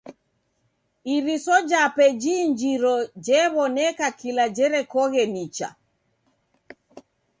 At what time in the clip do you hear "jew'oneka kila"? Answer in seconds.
3.25-4.45